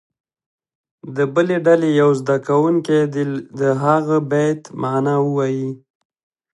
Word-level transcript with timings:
د 1.15 1.17
بلې 1.33 1.57
ډلې 1.65 1.89
یو 2.01 2.09
زده 2.21 2.35
کوونکی 2.47 2.97
دې 3.13 3.23
د 3.59 3.61
هغه 3.83 4.17
بیت 4.31 4.61
معنا 4.81 5.15
ووایي. 5.25 5.69